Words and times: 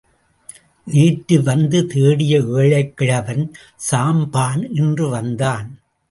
நேற்று 0.87 1.41
வந்து 1.43 1.85
தேடிய 1.87 2.39
ஏழைக்கிழவன் 2.39 3.43
சாம்பான் 3.91 4.63
இன்றும் 4.71 5.09
வந்தான். 5.09 5.69